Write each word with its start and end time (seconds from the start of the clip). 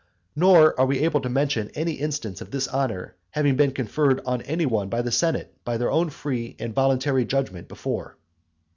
Nor 0.35 0.79
are 0.79 0.87
we 0.87 1.01
able 1.01 1.21
to 1.21 1.29
mention 1.29 1.69
any 1.75 1.91
instance 1.91 2.41
of 2.41 2.49
this 2.49 2.67
honour 2.67 3.15
having 3.29 3.55
been 3.55 3.69
conferred 3.69 4.19
on 4.25 4.41
any 4.41 4.65
one 4.65 4.89
by 4.89 5.03
the 5.03 5.11
senate 5.11 5.53
by 5.63 5.77
their 5.77 5.91
own 5.91 6.09
free 6.09 6.55
and 6.59 6.73
voluntary 6.73 7.23
judgment 7.23 7.67
before. 7.67 8.17